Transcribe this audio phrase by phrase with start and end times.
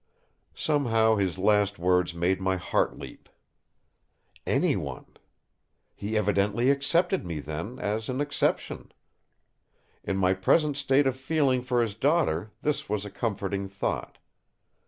[0.55, 3.29] Somehow his last words made my heart leap.
[4.47, 5.05] "Anyone!"
[5.93, 8.91] He evidently accepted me, then, as an exception.
[10.03, 14.17] In my present state of feeling for his daughter, this was a comforting thought.